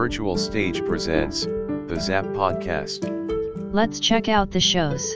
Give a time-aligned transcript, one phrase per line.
[0.00, 3.04] Virtual Stage presents the Zap Podcast.
[3.74, 5.14] Let's check out the shows.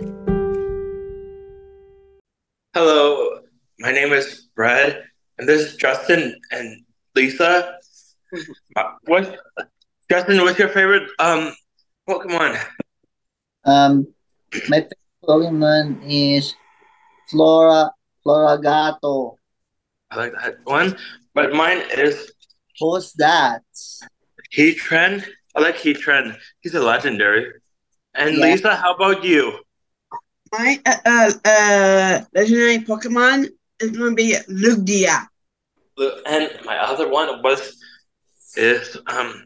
[2.74, 3.40] Hello,
[3.78, 5.02] my name is Brad,
[5.38, 6.84] and this is Justin and
[7.14, 7.78] Lisa.
[8.76, 9.38] Uh, what,
[10.10, 10.42] Justin?
[10.42, 11.54] What's your favorite um
[12.06, 12.62] Pokemon?
[13.64, 14.06] Um,
[14.68, 16.54] my favorite Pokemon is
[17.30, 17.90] Flora
[18.22, 19.36] Floragato.
[20.10, 20.98] I like that one,
[21.32, 22.34] but mine is
[22.80, 23.62] Who's that?
[24.56, 25.24] Heatran.
[25.54, 26.36] I like Heatran.
[26.60, 27.52] He's a legendary.
[28.14, 28.44] And Yeah.
[28.44, 29.60] Lisa, how about you?
[30.52, 33.48] My uh, uh, uh, legendary Pokemon
[33.80, 35.26] is going to be Lugia.
[36.26, 37.76] And my other one was
[38.56, 39.44] is um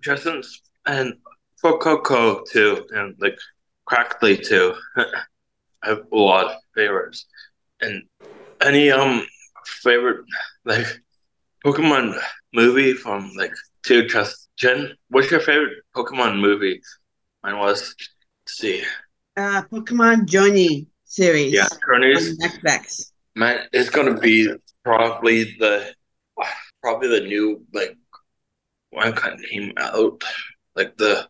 [0.00, 0.42] Justin
[0.86, 1.14] and
[1.60, 3.38] for Coco too, and like
[3.86, 4.74] Crackly too.
[4.96, 7.26] I have a lot of favorites.
[7.80, 8.04] And
[8.60, 9.26] any um
[9.66, 10.24] favorite
[10.64, 10.86] like
[11.64, 12.18] Pokemon
[12.52, 13.54] movie from like
[13.84, 14.48] to trust.
[14.56, 16.80] Jen, What's your favorite Pokemon movie?
[17.42, 17.94] Mine was
[18.44, 18.82] let's see.
[19.36, 21.52] Uh, Pokemon Journey series.
[21.54, 22.38] Yeah, On Journeys.
[22.38, 23.12] Netflix.
[23.34, 24.52] Man, it's gonna be
[24.84, 25.94] probably the
[26.82, 27.96] probably the new like
[28.90, 30.22] one kind of came out
[30.74, 31.26] like the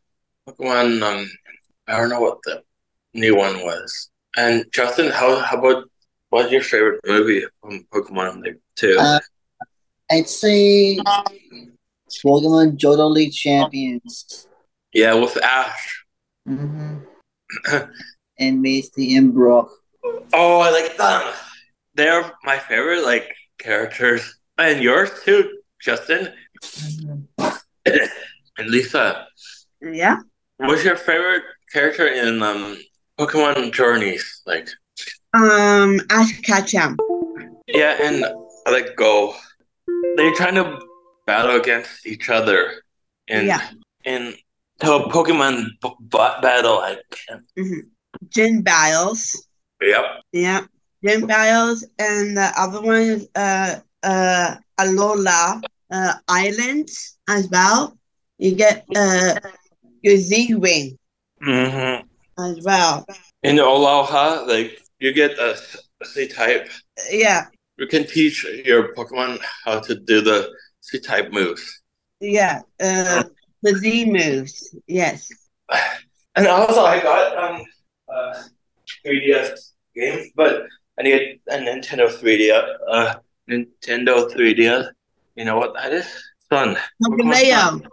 [0.49, 1.03] Pokemon.
[1.03, 1.31] Um,
[1.87, 2.63] I don't know what the
[3.15, 4.11] new one was.
[4.37, 5.85] And Justin, how how about
[6.31, 8.97] what's your favorite movie from Pokemon like two?
[8.99, 9.21] Uh,
[10.11, 10.99] I'd say
[12.25, 14.47] Pokemon Johto League Champions.
[14.93, 16.05] yeah, with Ash.
[16.49, 16.99] Mm-hmm.
[18.39, 19.71] and Misty and Brock.
[20.33, 21.33] Oh, I like them.
[21.95, 26.33] They're my favorite like characters, and yours too, Justin
[27.39, 29.27] and Lisa.
[29.81, 30.17] Yeah.
[30.59, 32.79] What's your favorite character in um
[33.19, 34.43] Pokemon Journeys?
[34.47, 34.69] Like,
[35.35, 36.97] Um, Ash Ketchum.
[37.67, 38.25] yeah, and
[38.67, 39.35] I like Goh.
[40.17, 40.79] They're trying to
[41.27, 42.73] battle against each other
[43.29, 43.61] in Yeah.
[44.05, 44.35] in
[44.79, 46.79] the Pokemon b- b- battle.
[46.81, 47.45] I can't.
[48.31, 49.47] Gym Battles.
[49.81, 50.05] Yep.
[50.33, 50.61] Yeah.
[51.05, 51.85] Gym Battles.
[51.99, 56.89] And the other one is uh, uh, Alola uh, Island
[57.29, 57.97] as well.
[58.39, 59.35] You get uh,
[60.03, 60.97] your Z-Ring
[61.43, 61.97] hmm
[62.39, 63.07] as well.
[63.43, 65.57] In Alola, like you get a
[66.05, 66.69] C type.
[67.11, 67.47] Yeah.
[67.79, 70.49] You can teach your Pokemon how to do the
[70.81, 71.83] C type moves.
[72.21, 72.61] Yeah.
[72.81, 73.25] Uh,
[73.63, 74.75] the Z moves.
[74.87, 75.29] Yes.
[76.37, 77.63] And also, I got um
[78.09, 78.43] uh
[79.05, 80.67] 3DS game, but
[80.99, 82.67] I need a Nintendo 3DS.
[82.89, 83.15] Uh,
[83.49, 84.89] Nintendo 3DS.
[85.37, 86.07] You know what that is?
[86.53, 86.77] Sun.
[87.03, 87.87] Pokemon Pokemon.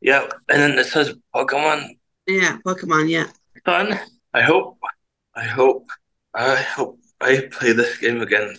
[0.00, 1.96] Yeah, and then it says Pokemon
[2.26, 2.58] Yeah.
[2.66, 3.08] Pokemon.
[3.08, 3.28] Yeah.
[3.66, 3.98] Sun.
[4.32, 4.78] I hope.
[5.34, 5.88] I hope.
[6.34, 8.54] I hope I play this game again.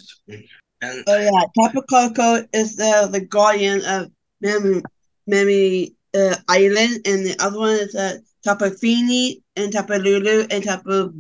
[0.86, 1.46] And Oh yeah,
[1.90, 4.84] Koko is the the guardian of Memory
[5.26, 10.64] Memory uh, Island, and the other one is uh, Tapu Fini and Tapu Lulu and
[10.64, 11.14] Tapu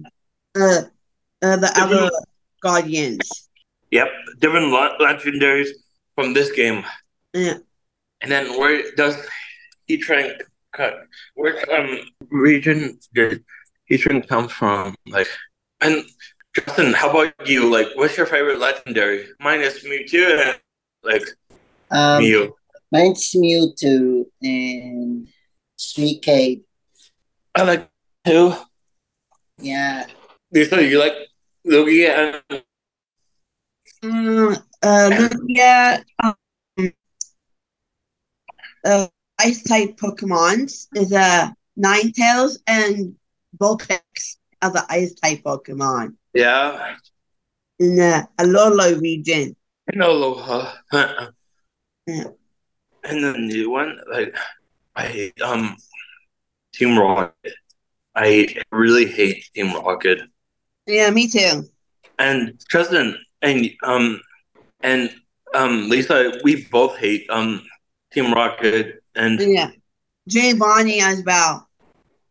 [0.56, 0.82] uh,
[1.42, 2.10] uh the other
[2.62, 3.50] guardians.
[3.92, 4.10] yep,
[4.40, 5.70] different le- legendaries
[6.14, 6.86] from this game.
[7.34, 7.58] Yeah.
[8.22, 9.18] And then where does
[9.90, 10.40] Heatran
[10.72, 10.94] cut?
[11.36, 12.00] Which um
[12.30, 13.44] region did
[13.90, 14.96] Heatran come from?
[15.08, 15.28] Like,
[15.82, 16.06] and
[16.56, 17.70] Justin, how about you?
[17.70, 19.28] Like, what's your favorite legendary?
[19.40, 20.58] Mine is Mewtwo and
[21.04, 21.24] like
[21.92, 22.56] Um, Mew.
[22.92, 25.28] mine's Mewtwo and
[25.78, 26.64] Suicune.
[27.56, 27.90] I like
[28.26, 28.54] two.
[29.58, 30.08] Yeah.
[30.52, 31.16] Lisa, you like
[31.68, 32.64] Lugia and
[34.04, 36.94] Um, uh, Lugia, um,
[38.86, 39.08] uh,
[39.40, 43.16] ice type Pokemons is a uh, Ninetales and
[43.58, 46.96] Vulpix are the ice type Pokemon yeah,
[47.80, 49.56] in the Alola region.
[49.88, 50.74] and Alola.
[52.08, 52.30] Yeah.
[53.04, 54.36] And the new one, like
[54.96, 55.78] I um
[56.74, 57.54] Team Rocket.
[58.16, 60.22] I really hate Team Rocket.
[60.88, 61.64] Yeah, me too.
[62.20, 64.22] And Justin and um
[64.84, 65.12] and
[65.56, 67.62] um Lisa, we both hate um
[68.14, 69.72] Team Rocket, and Yeah.
[70.28, 71.68] Jay Bonnie as well.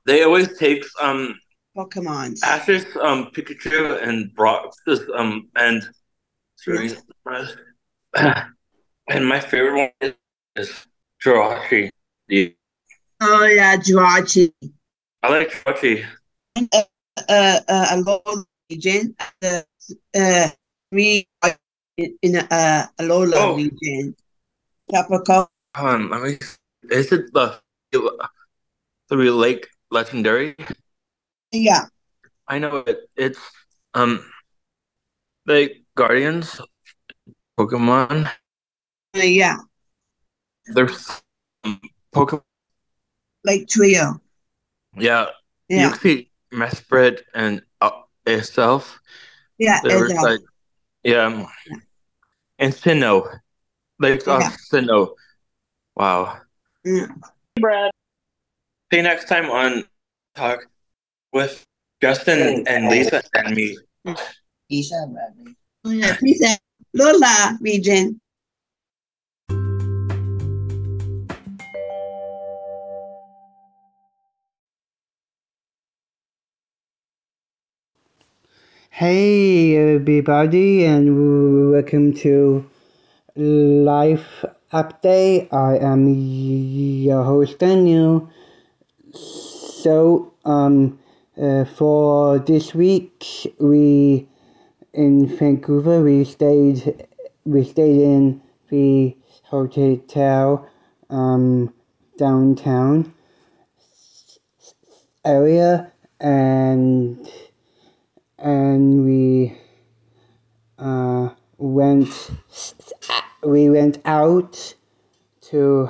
[0.07, 1.39] they always take um
[1.77, 2.41] Pokemons.
[2.43, 4.79] Ash's um Pikachu and Brock's
[5.15, 5.83] um and
[8.17, 10.15] and my favorite one is,
[10.57, 10.87] is
[11.25, 11.91] Jirachi.
[13.21, 14.53] Oh yeah, Jirachi.
[15.23, 16.05] I like Jirachi.
[16.57, 16.83] Uh,
[17.29, 19.15] uh, Alola region.
[19.43, 19.61] Uh,
[20.17, 20.49] uh,
[20.93, 21.57] we are
[21.97, 23.57] in, in uh, Alola Oh.
[23.57, 24.15] region.
[24.91, 25.47] Capricorn.
[25.75, 26.39] Um, I mean,
[26.91, 27.59] is it the
[29.09, 30.55] Three Lake Legendary?
[31.55, 31.87] Yeah.
[32.49, 33.09] I know it.
[33.17, 33.39] It's
[33.95, 34.21] um
[35.47, 36.61] the Guardians
[37.59, 38.27] Pokemon.
[39.15, 39.59] Uh, yeah.
[40.67, 41.23] There's
[41.65, 41.81] um,
[42.15, 42.43] Pokemon.
[43.45, 44.21] like trio.
[44.99, 45.27] Yeah,
[45.69, 48.99] Yeah, you see Mesprit and uh, Azelf.
[49.59, 50.41] yeah, They were uh, like,
[51.03, 51.47] yeah,
[52.59, 53.41] and Sinnoh,
[53.99, 54.51] like Yeah.
[54.73, 55.15] Sinnoh.
[55.95, 56.41] Wow.
[56.85, 57.07] yeah.
[58.91, 59.85] See you next time on
[60.35, 60.67] Talk
[61.35, 61.67] with
[62.01, 63.77] Justin and Lisa and me.
[64.71, 65.57] Isa, Bradley.
[65.85, 66.17] Oh, yeah.
[66.23, 66.59] Peace out.
[66.95, 68.21] Lola region.
[78.91, 82.65] Hey everybody and welcome to
[83.35, 85.53] Life Update.
[85.53, 88.31] I am your host Daniel.
[89.13, 91.01] So um
[91.41, 94.29] uh, for this week we
[94.93, 97.07] in Vancouver we stayed
[97.45, 98.41] we stayed in
[98.71, 100.69] the hotel
[101.11, 101.73] um
[102.17, 103.13] downtown
[105.25, 107.29] area and
[108.39, 109.57] and we
[110.79, 112.31] uh, went
[113.43, 114.75] we went out
[115.41, 115.89] to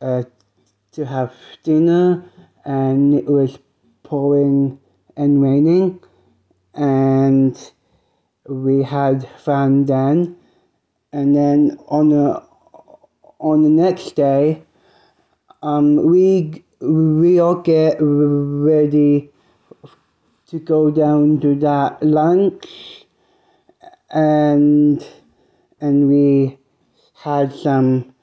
[0.00, 0.22] uh,
[0.92, 2.24] to have dinner
[2.64, 3.58] and it was
[4.10, 4.76] pouring
[5.16, 6.00] and raining.
[6.74, 7.56] And
[8.48, 10.36] we had fun then.
[11.12, 12.42] And then on the
[13.38, 14.62] on the next day
[15.62, 19.30] um we we all get ready
[20.48, 23.06] to go down to that lunch.
[24.10, 25.06] And
[25.80, 26.58] and we
[27.22, 28.14] had some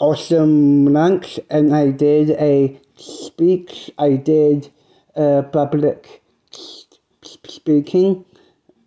[0.00, 1.38] awesome lunch.
[1.48, 2.80] And I did a
[3.34, 4.70] speech I did
[5.16, 6.22] uh, public
[7.22, 8.24] speaking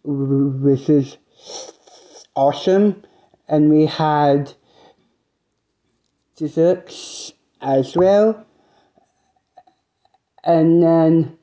[0.04, 1.18] which is
[2.34, 3.04] awesome.
[3.50, 4.54] And we had
[6.38, 8.46] desserts as well.
[10.44, 11.38] And then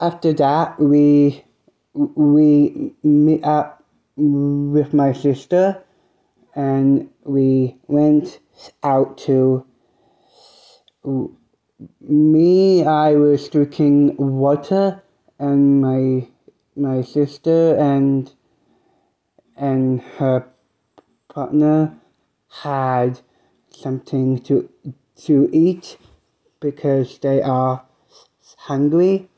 [0.00, 1.44] after that we
[1.92, 3.84] we meet up
[4.16, 5.82] with my sister
[6.54, 8.38] and we went
[8.82, 9.66] out to
[12.00, 15.02] me i was drinking water
[15.38, 16.26] and my
[16.76, 18.32] my sister and
[19.56, 20.46] and her
[21.28, 21.94] partner
[22.62, 23.20] had
[23.70, 24.68] something to
[25.16, 25.96] to eat
[26.60, 27.84] because they are
[28.56, 29.28] hungry.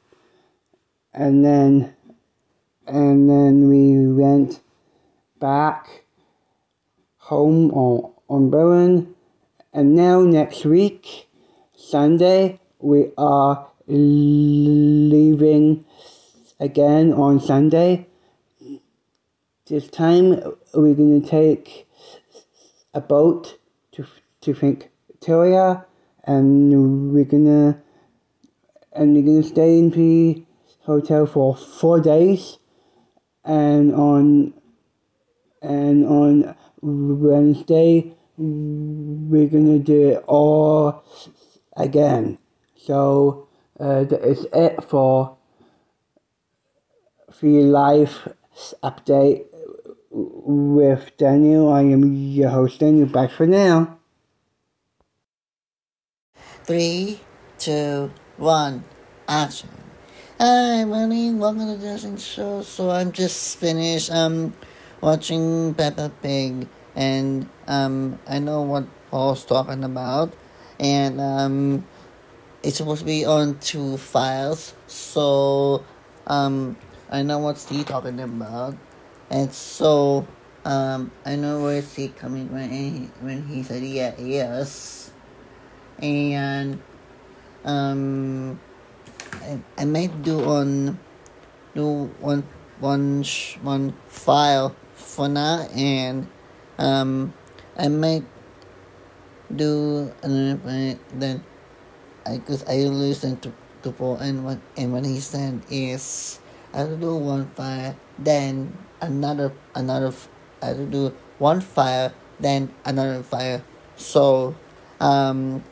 [1.13, 1.95] And then
[2.87, 4.61] and then we went
[5.39, 6.05] back
[7.17, 9.15] home on on Bowen.
[9.73, 11.29] And now next week
[11.83, 15.85] Sunday we are leaving
[16.61, 18.07] again on Sunday.
[19.67, 20.41] This time
[20.73, 21.89] we're gonna take
[22.95, 23.59] a boat
[23.93, 24.07] to
[24.43, 25.85] to Victoria
[26.25, 27.83] and we're gonna
[28.93, 30.45] and we're gonna stay in the
[30.85, 32.59] hotel for four days
[33.45, 34.55] and on
[35.61, 41.03] and on Wednesday we're gonna do it all
[41.77, 42.39] again.
[42.77, 43.49] So
[43.79, 45.37] uh, that is it for
[47.41, 48.35] the live
[48.83, 49.47] update
[50.11, 51.73] with Daniel.
[51.73, 53.07] I am your host Daniel.
[53.07, 53.99] Bye for now.
[56.65, 57.21] Three,
[57.59, 58.85] two, one,
[59.27, 59.71] action.
[60.39, 61.31] Hi, everybody.
[61.31, 62.63] Welcome to Justin Show.
[62.63, 64.55] So I'm just finished um
[65.01, 70.33] watching Peppa Pig, and um I know what Paul's talking about,
[70.83, 71.87] and um
[72.63, 74.75] it's supposed to be on two files.
[74.89, 75.85] So
[76.27, 76.77] um
[77.11, 78.77] I know what Steve talking about,
[79.31, 80.27] and so
[80.67, 85.13] um I know where Steve coming when he, when he said yeah yes,
[86.01, 86.83] and
[87.65, 88.61] um.
[89.43, 90.99] I, I might do on
[91.75, 92.45] do one
[92.81, 93.25] one
[93.63, 96.29] one file for now and
[96.79, 97.33] um
[97.77, 98.25] I might
[99.57, 101.45] do another one then
[102.27, 106.39] I cause I listen to to Paul and what and what he said is
[106.73, 110.13] I'll do one fire then another another
[110.63, 113.63] I'll do one fire then another fire.
[113.97, 114.55] So
[115.01, 115.63] um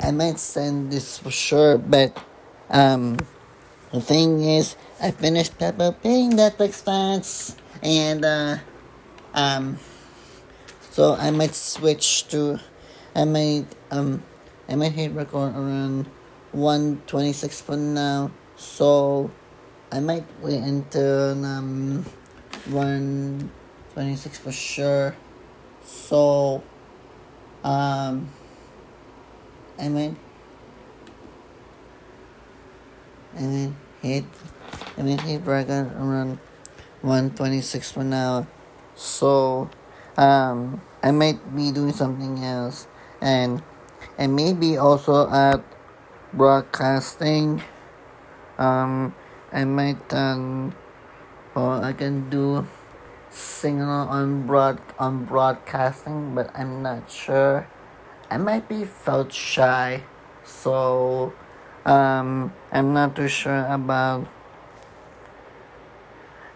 [0.00, 2.16] I might send this for sure but
[2.70, 3.18] um,
[3.92, 8.56] the thing is, I finished Peppa Pig Netflix fans, and uh,
[9.34, 9.78] um,
[10.90, 12.58] so I might switch to,
[13.16, 14.22] I might um,
[14.68, 16.06] I might hit record around
[16.52, 18.30] one twenty six for now.
[18.56, 19.32] So
[19.90, 22.04] I might wait until um
[22.70, 23.50] one
[23.94, 25.16] twenty six for sure.
[25.84, 26.62] So
[27.64, 28.30] Um,
[29.78, 30.14] I might,
[33.36, 34.24] I might hit,
[34.96, 36.38] I might hit record around
[37.02, 38.46] 126 per now,
[38.94, 39.68] So,
[40.16, 42.86] um, I might be doing something else,
[43.20, 43.62] and
[44.18, 45.62] and maybe also at
[46.32, 47.62] broadcasting.
[48.58, 49.14] Um,
[49.52, 50.74] I might um,
[51.54, 52.66] or I can do
[53.30, 57.68] signal on broad on broadcasting, but I'm not sure.
[58.30, 60.02] I might be felt shy,
[60.44, 61.32] so
[61.84, 64.26] um, I'm not too sure about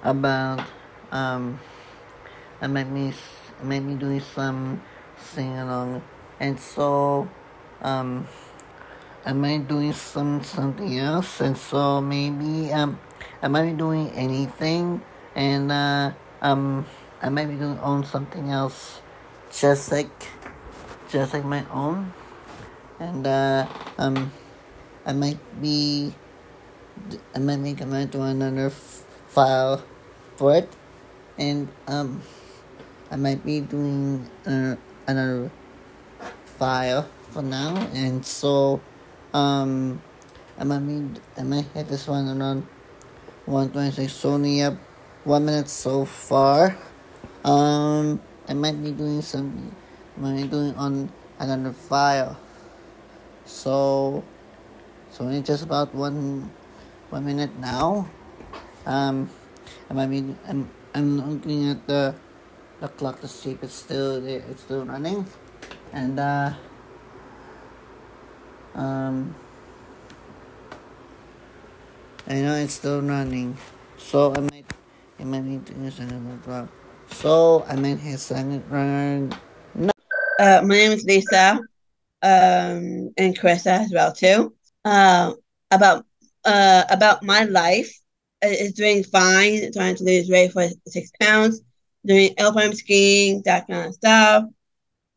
[0.03, 0.67] about
[1.13, 1.61] um,
[2.61, 3.13] I might be
[3.61, 4.83] I might be doing some
[5.17, 6.03] sing along,
[6.41, 7.29] and so
[7.83, 8.27] um,
[9.25, 12.99] I might doing some something else, and so maybe um,
[13.43, 15.03] I might be doing anything,
[15.37, 16.87] and uh, um,
[17.21, 19.01] I might be doing own something else,
[19.53, 20.11] just like
[21.13, 22.13] just like my own,
[22.99, 23.69] and uh,
[23.99, 24.33] um,
[25.05, 26.15] I might be
[27.37, 29.85] I might make I might do another f- file
[30.37, 30.69] for it,
[31.37, 32.23] and um,
[33.11, 35.51] I might be doing uh, another
[36.61, 38.85] file for now, and so
[39.33, 39.97] um,
[40.61, 41.01] I might be
[41.41, 42.69] I might hit this one around
[43.49, 44.13] one twenty six.
[44.13, 44.77] So only up
[45.25, 46.77] one minute so far.
[47.49, 49.73] Um, I might be doing some.
[50.21, 51.09] Might be doing on
[51.41, 52.37] another file.
[53.49, 54.23] So,
[55.09, 56.53] so only just about one
[57.09, 58.05] one minute now.
[58.85, 59.33] Um,
[59.89, 60.37] I might be.
[60.45, 62.13] I'm I'm looking at the
[62.85, 64.21] the clock to see if it's still.
[64.27, 65.25] It's still running,
[65.93, 66.53] and uh.
[68.75, 69.35] Um,
[72.29, 73.57] I know it's still running,
[73.99, 74.65] so I might,
[75.19, 76.69] I might need to use another drop.
[77.11, 79.35] So I might hit second run.
[80.39, 81.59] Uh, my name is Lisa,
[82.23, 84.55] um, and Carissa as well too.
[84.85, 85.33] Uh,
[85.71, 86.07] about
[86.45, 87.93] uh about my life,
[88.41, 89.73] it's doing fine.
[89.73, 91.61] Trying to lose weight for six pounds,
[92.07, 94.45] doing alpine skiing, that kind of stuff.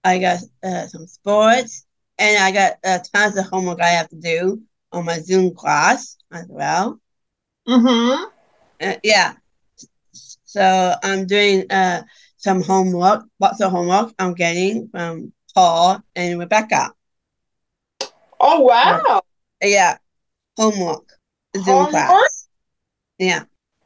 [0.04, 1.86] I got uh, some sports,
[2.18, 6.18] and I got uh, tons of homework I have to do on my Zoom class
[6.32, 7.00] as well.
[7.68, 8.26] Mm-hmm.
[8.82, 9.34] Uh, yeah.
[10.12, 12.04] So I'm doing uh
[12.38, 13.26] some homework.
[13.40, 16.94] Lots of homework I'm getting from Paul and Rebecca.
[18.40, 19.22] Oh wow.
[19.62, 19.98] Yeah,
[20.58, 21.10] homework.
[21.56, 21.92] Zoom Homework?
[21.92, 22.48] class.
[23.18, 23.44] Yeah.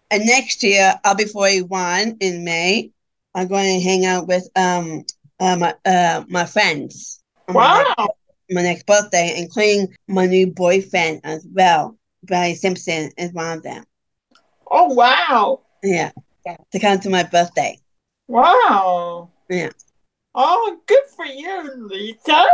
[0.09, 2.91] And next year I'll be 41 in May.
[3.35, 5.05] I'm going to hang out with um
[5.39, 7.21] uh, my uh my friends.
[7.47, 8.07] on my Wow.
[8.49, 11.97] my next birthday, including my new boyfriend as well.
[12.23, 13.83] Barry Simpson is one of them.
[14.69, 15.61] Oh wow.
[15.83, 16.11] Yeah.
[16.71, 17.77] To come to my birthday.
[18.27, 19.29] Wow.
[19.49, 19.69] Yeah.
[20.35, 22.45] Oh, good for you, Lisa.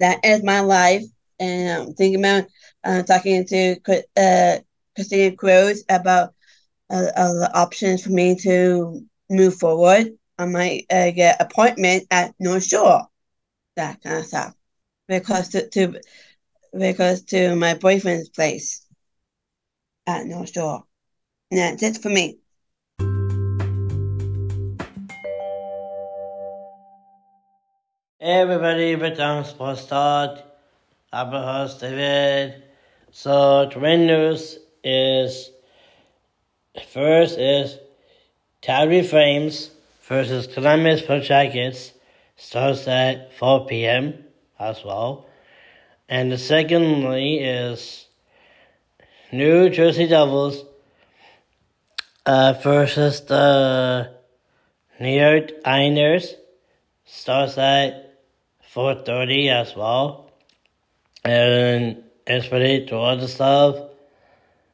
[0.00, 1.04] that is my life.
[1.40, 2.44] And I'm thinking about
[2.84, 4.60] uh, talking to Chri- uh,
[4.94, 6.34] Christina Cruz about
[6.90, 10.08] uh, uh, the options for me to move forward.
[10.42, 13.06] I might uh, get appointment at North Shore,
[13.76, 14.52] that kind of stuff,
[15.06, 16.00] because to, to
[16.76, 18.84] because to my boyfriend's place
[20.04, 20.82] at North Shore.
[21.52, 22.38] And that's it for me.
[28.18, 30.40] Hey everybody, Britain Sports Talk.
[31.12, 32.64] I'm your host David.
[33.12, 35.50] So the news is
[36.92, 37.78] first is
[38.60, 39.70] Calgary Flames
[40.12, 41.90] versus Columbus Blue Jackets
[42.36, 44.22] starts at 4 p.m.
[44.60, 45.24] as well.
[46.06, 48.04] And the secondly is
[49.32, 50.66] New Jersey Devils
[52.26, 54.12] uh, versus the
[55.00, 56.34] New York Islanders
[57.06, 58.20] starts at
[58.74, 60.30] 4.30 as well.
[61.24, 63.76] And as for the stuff,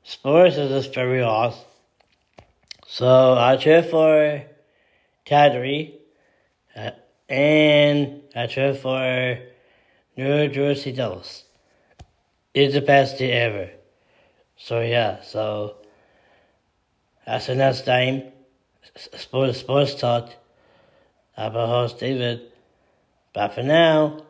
[0.03, 1.65] sports is just very awesome.
[2.89, 4.43] So I cheer for
[5.29, 5.99] Calgary,
[6.75, 6.91] uh,
[7.29, 9.39] and I cheer for
[10.17, 11.45] New Jersey Devils.
[12.55, 13.71] It's the best day ever.
[14.57, 15.77] So yeah, so
[17.27, 18.23] that's the next time.
[18.97, 20.31] Sports, sports talk.
[21.37, 22.51] I'm your host David.
[23.35, 24.23] Bye for now.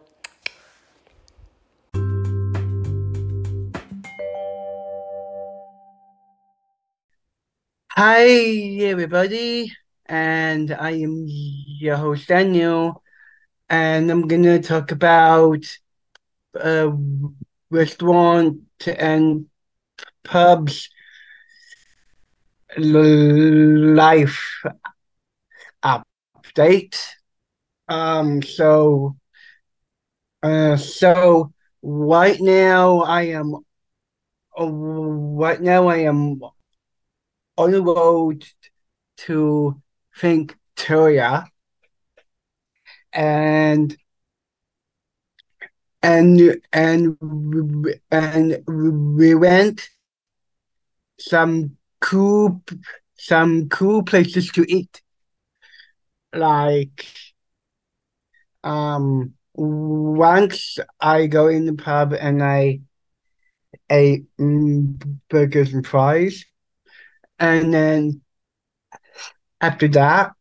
[7.92, 9.72] Hi, everybody,
[10.08, 13.02] and I am your host Daniel,
[13.68, 15.64] and I'm gonna talk about
[16.60, 16.90] uh,
[17.70, 19.46] restaurant and
[20.24, 20.88] pubs
[22.76, 24.64] life
[25.82, 26.96] update.
[27.88, 29.16] Um, so
[30.42, 33.54] Uh, so right now I am,
[34.58, 36.40] uh, right now I am
[37.56, 38.44] on the road
[39.18, 39.80] to
[40.20, 41.46] Victoria,
[43.12, 43.96] and
[46.02, 47.16] and and
[48.10, 49.88] and we went
[51.18, 52.62] some cool
[53.16, 55.02] some cool places to eat,
[56.32, 57.06] like
[58.64, 62.80] um once I go in the pub and I
[63.90, 66.44] ate burgers and fries,
[67.38, 68.20] and then
[69.60, 70.32] after that,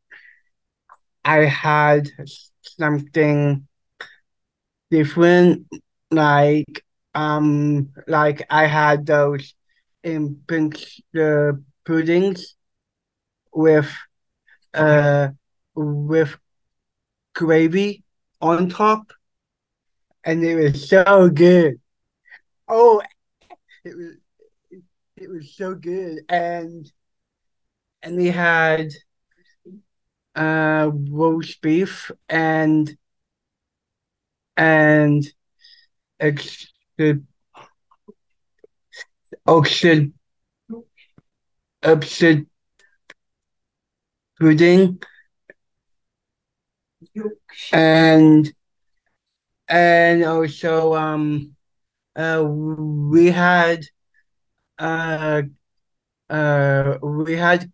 [1.24, 2.10] I had
[2.62, 3.68] something
[4.90, 5.68] different,
[6.12, 6.84] like
[7.14, 9.54] um, like I had those
[10.04, 10.84] in pink
[11.20, 11.54] uh,
[11.86, 12.56] puddings
[13.54, 13.92] with
[14.74, 15.30] uh
[15.76, 16.38] with
[17.34, 18.04] gravy
[18.42, 19.12] on top,
[20.24, 21.80] and it was so good.
[22.68, 23.02] Oh,
[23.84, 24.16] it was
[25.16, 26.92] it was so good, and
[28.04, 28.90] and we had
[30.38, 32.98] uh roast beef and
[34.58, 35.24] and
[36.20, 36.67] ex
[39.56, 40.13] oxid
[41.84, 42.46] oxid
[44.39, 45.00] pudding
[47.74, 48.53] and
[49.67, 51.56] and also um
[52.15, 53.86] uh we had
[54.79, 55.41] uh
[56.29, 57.72] uh we had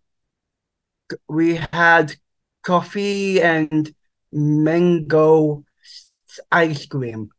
[1.28, 2.16] we had
[2.64, 3.94] coffee and
[4.32, 5.64] mango
[6.50, 7.30] ice cream.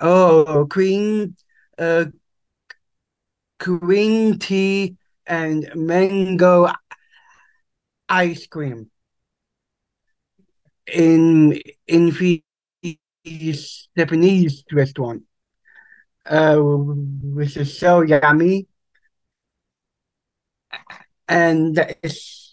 [0.00, 1.34] Oh, green
[1.78, 2.06] uh
[3.58, 6.68] green tea and mango
[8.08, 8.90] ice cream.
[10.92, 12.42] In in the
[13.96, 15.22] Japanese restaurant,
[16.26, 18.66] uh, which is so yummy,
[21.28, 22.47] and is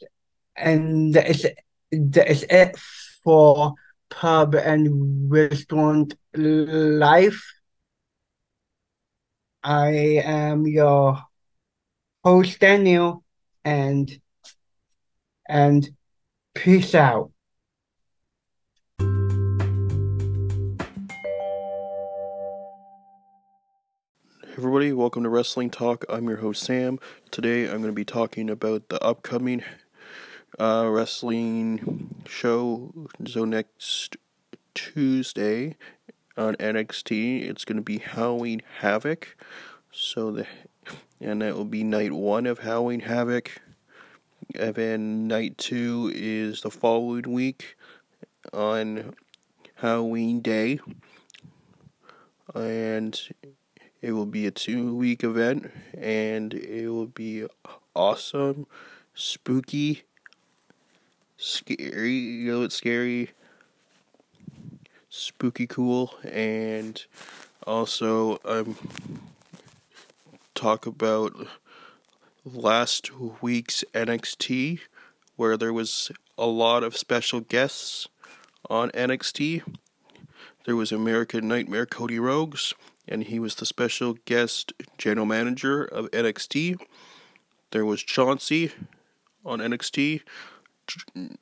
[0.55, 1.47] and that is
[1.91, 2.77] that is it
[3.23, 3.73] for
[4.09, 7.43] pub and restaurant life.
[9.63, 11.19] I am your
[12.23, 13.23] host Daniel,
[13.63, 14.19] and
[15.47, 15.89] and
[16.53, 17.31] peace out.
[24.57, 26.05] Everybody, welcome to Wrestling Talk.
[26.07, 26.97] I'm your host Sam.
[27.29, 29.63] Today I'm going to be talking about the upcoming
[30.59, 32.91] uh, wrestling show.
[33.25, 34.17] So next
[34.73, 35.75] Tuesday
[36.37, 39.35] on NXT, it's going to be Halloween Havoc.
[39.91, 40.47] So the
[41.21, 43.61] and that will be night one of Halloween Havoc.
[44.53, 47.77] And then night two is the following week
[48.53, 49.15] on
[49.75, 50.79] Halloween Day.
[52.53, 53.19] And
[54.01, 57.47] it will be a two week event and it will be
[57.95, 58.67] awesome,
[59.13, 60.03] spooky,
[61.45, 63.29] scary, you know, it's scary,
[65.09, 67.05] spooky cool, and
[67.67, 69.21] also I'm um,
[70.55, 71.33] talk about
[72.43, 74.79] last week's NXT
[75.35, 78.07] where there was a lot of special guests
[78.69, 79.61] on NXT.
[80.65, 82.73] There was American Nightmare Cody Rhodes,
[83.07, 86.81] and he was the special guest general manager of NXT.
[87.69, 88.71] There was Chauncey
[89.45, 90.21] on NXT.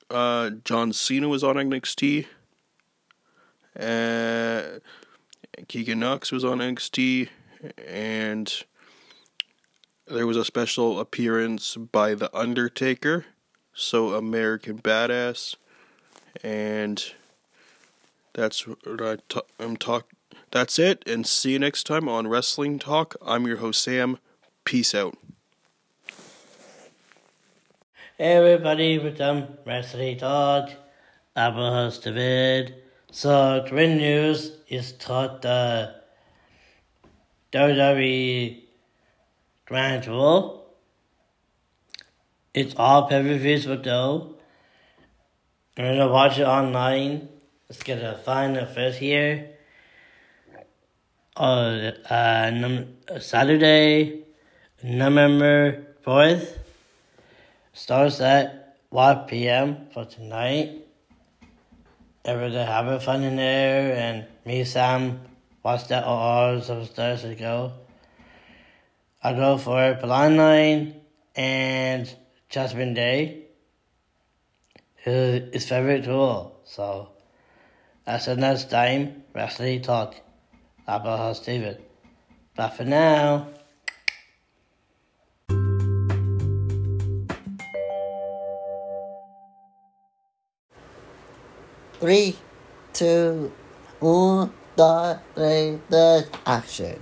[0.10, 2.26] Uh, John Cena was on NXT.
[3.80, 4.80] Uh,
[5.68, 7.30] Keegan Knox was on NXT,
[7.86, 8.64] and
[10.08, 13.26] there was a special appearance by The Undertaker,
[13.74, 15.56] so American Badass,
[16.44, 17.04] and
[18.34, 20.18] that's what I t- I'm talking.
[20.52, 23.16] That's it, and see you next time on Wrestling Talk.
[23.26, 24.20] I'm your host Sam.
[24.66, 25.18] Peace out.
[28.19, 30.19] Everybody, with them Wrestling.
[30.21, 32.76] I'm your host David.
[33.12, 35.95] So, Twin News is taught the
[37.52, 38.62] WWE
[39.65, 40.62] Grand Tour.
[42.54, 44.36] It's all pay-per-views with though.
[45.76, 47.30] I'm gonna watch it online.
[47.67, 49.56] Let's get a final first here.
[51.36, 51.80] On
[52.12, 54.26] uh, num- Saturday,
[54.84, 56.60] November 4th.
[57.76, 59.88] Starts at 1 p.m.
[59.92, 60.86] for tonight.
[62.24, 65.20] Everybody having fun in there, and me, Sam,
[65.64, 67.74] watched that all some stars ago.
[69.24, 71.02] I go for Blind Line
[71.36, 72.16] and
[72.48, 73.46] Jasmine Day.
[74.98, 77.10] His, his favorite tool, so
[78.06, 80.16] Until next time, Wrestling Talk.
[80.88, 81.82] Abba host David.
[82.56, 83.48] But for now,
[92.04, 92.36] Three,
[92.92, 93.50] two,
[94.02, 97.00] one, the, the, the action.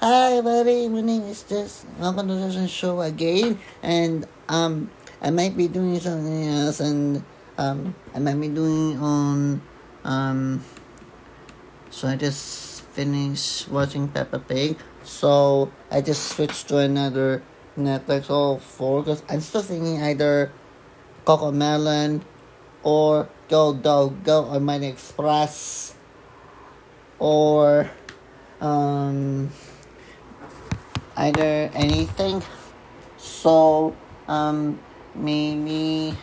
[0.00, 0.88] Hi, everybody.
[0.88, 1.84] My name is Jess.
[2.00, 3.60] Welcome to the show again.
[3.82, 4.88] And um,
[5.20, 7.22] I might be doing something else, and
[7.58, 9.60] um, I might be doing on
[10.04, 10.64] um.
[11.90, 14.78] So I just finished watching Peppa Pig.
[15.04, 17.42] So I just switched to another
[17.76, 20.50] Netflix or four because I'm still thinking either
[21.26, 22.22] CoComelon
[22.82, 25.94] or Go Go Go on Mighty Express
[27.18, 27.90] or
[28.60, 29.50] um
[31.16, 32.42] either anything.
[33.18, 33.94] So
[34.28, 34.78] um
[35.14, 36.16] maybe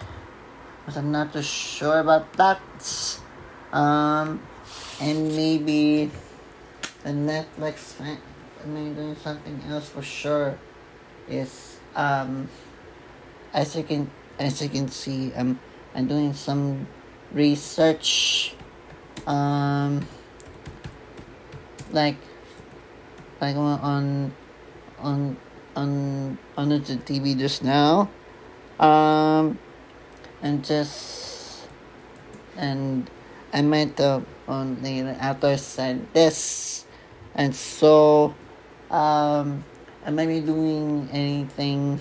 [0.85, 2.61] but I'm not too sure about that.
[3.71, 4.41] Um
[4.99, 6.09] and maybe
[7.03, 10.57] the Netflix I mean doing something else for sure
[11.29, 12.49] is um
[13.53, 15.59] as you can as you can see um
[15.97, 16.85] I'm doing some
[17.33, 18.53] research
[19.25, 20.05] um
[21.89, 22.21] like
[23.41, 24.31] like on
[25.01, 25.37] on
[25.75, 28.09] on on the TV just now.
[28.79, 29.57] Um
[30.43, 31.65] and just
[32.55, 33.09] and
[33.51, 36.85] I might uh, on later after send this.
[37.33, 38.35] And so
[38.91, 39.65] um
[40.05, 41.99] I might be doing anything?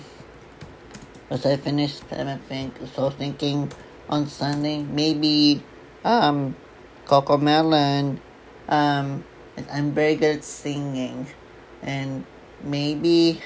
[1.31, 3.73] As I finished I think so thinking
[4.09, 4.83] on Sunday.
[4.83, 5.63] Maybe
[6.03, 6.55] um
[7.05, 8.19] CoComelon
[8.69, 9.23] um
[9.71, 11.27] I'm very good at singing.
[11.81, 12.25] And
[12.63, 13.41] maybe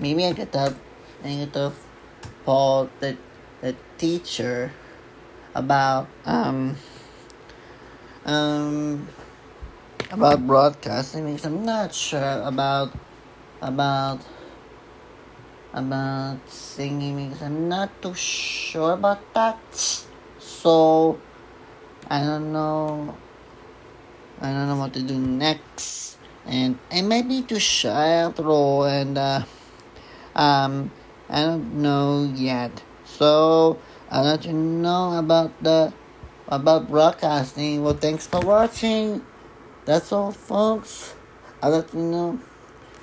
[0.00, 0.74] maybe I get to
[1.24, 1.72] I get to
[2.44, 3.16] Paul the
[3.60, 4.72] the teacher
[5.54, 6.76] about um
[8.24, 9.08] um
[10.10, 11.26] about broadcasting.
[11.26, 12.92] Because I'm not sure about
[13.60, 14.20] about
[15.72, 19.58] about singing because I'm not too sure about that.
[20.38, 21.20] So
[22.08, 23.16] I don't know
[24.40, 26.16] I don't know what to do next.
[26.46, 29.44] And I might be too shy after all and uh
[30.34, 30.90] um
[31.28, 32.82] I don't know yet.
[33.04, 33.78] So
[34.10, 35.92] I'll let you know about the
[36.48, 37.82] about broadcasting.
[37.82, 39.24] Well thanks for watching.
[39.84, 41.14] That's all folks.
[41.62, 42.40] I'll let you know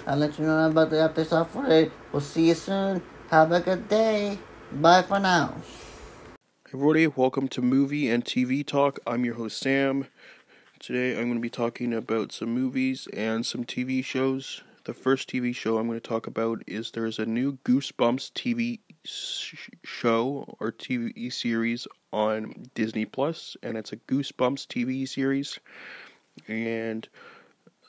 [0.07, 1.89] I'll let you know about the update software.
[2.11, 3.01] We'll see you soon.
[3.31, 4.37] Have a good day.
[4.71, 5.55] Bye for now.
[6.67, 8.99] Everybody, welcome to Movie and TV Talk.
[9.07, 10.05] I'm your host Sam.
[10.77, 14.61] Today I'm going to be talking about some movies and some TV shows.
[14.83, 18.81] The first TV show I'm going to talk about is there's a new Goosebumps TV
[19.03, 25.59] sh- show or TV series on Disney Plus, and it's a Goosebumps TV series.
[26.47, 27.09] And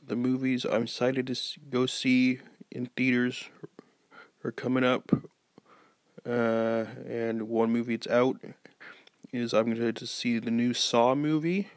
[0.06, 1.36] the movies I'm excited to
[1.70, 2.40] go see
[2.70, 3.48] in theaters
[4.44, 5.10] are coming up.
[6.24, 8.38] Uh, and one movie it's out
[9.32, 11.68] is I'm going to see the new Saw movie.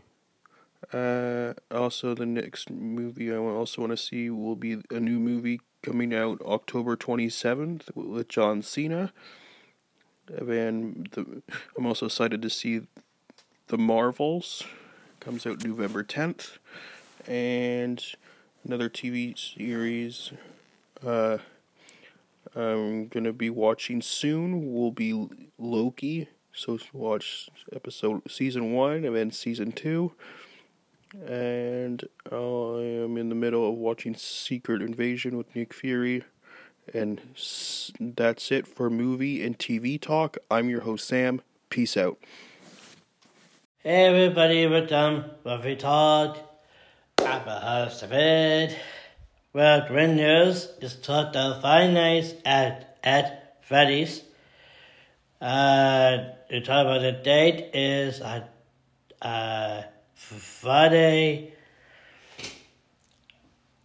[0.94, 5.62] Uh, also, the next movie I also want to see will be a new movie
[5.82, 9.12] coming out October 27th with John Cena.
[10.28, 11.42] And the,
[11.78, 12.82] I'm also excited to see
[13.68, 14.64] The Marvels.
[15.20, 16.58] Comes out November 10th.
[17.30, 18.04] And
[18.66, 20.34] another TV series
[21.06, 21.38] uh,
[22.56, 26.28] I'm to be watching soon will be Loki.
[26.52, 30.12] So watch episode season 1 and then season 2
[31.26, 36.24] and I am in the middle of watching Secret Invasion with Nick Fury.
[36.94, 37.22] And
[38.00, 40.38] that's it for movie and TV talk.
[40.50, 41.42] I'm your host, Sam.
[41.70, 42.18] Peace out.
[43.80, 45.76] Hey everybody, we're done with we
[47.20, 47.42] talk.
[47.42, 48.78] Abba host David.
[49.54, 54.22] Well, great news is taught the Five Nights at at Freddy's.
[55.42, 58.46] Uh, the time of the date is uh,
[59.22, 61.54] uh, Friday,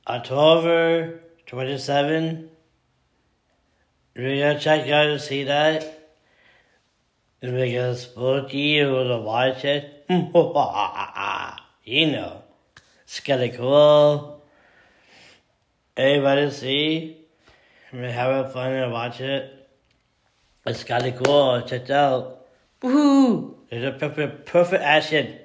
[0.07, 2.51] October 27.
[4.17, 6.01] We're gonna check out to see that.
[7.41, 10.07] Because both you will watch it.
[11.85, 12.44] you know.
[13.05, 14.43] It's kinda cool.
[15.97, 17.27] Everybody see.
[17.93, 19.69] We're having fun and watch it.
[20.67, 21.63] It's kinda cool.
[21.63, 22.47] Check it out.
[22.83, 23.55] Woohoo!
[23.71, 25.39] It's a perfect, perfect action.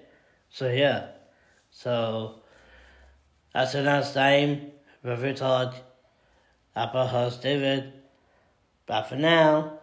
[0.50, 1.08] So yeah.
[1.70, 2.42] So
[3.54, 4.72] that's the next time.
[5.04, 5.76] River Talk.
[6.76, 7.94] Apple host David.
[8.86, 9.79] Bye for now.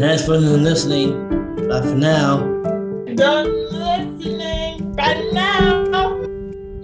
[0.00, 1.12] Thanks for listening.
[1.68, 2.38] Bye for now.
[3.14, 4.92] Done listening.
[4.94, 6.22] Bye now.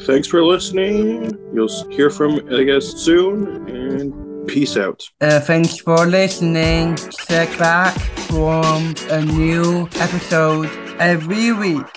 [0.03, 1.33] Thanks for listening.
[1.55, 5.03] You'll hear from I guess soon, and peace out.
[5.21, 6.97] Uh, thanks for listening.
[7.27, 7.95] Check back
[8.29, 11.93] from a new episode every week.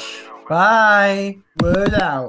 [0.47, 1.37] Bye.
[1.61, 2.27] Word out.